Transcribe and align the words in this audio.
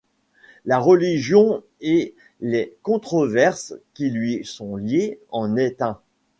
La 0.65 0.79
religion 0.79 1.61
et 1.79 2.15
les 2.39 2.75
controverses 2.81 3.75
qui 3.93 4.09
lui 4.09 4.43
sont 4.43 4.75
liées 4.75 5.19
en 5.29 5.55
est 5.57 5.83
un. 5.83 5.99